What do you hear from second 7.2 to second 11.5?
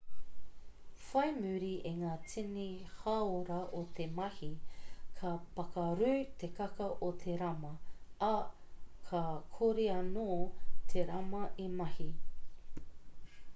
te rama ā ka kore anō te rama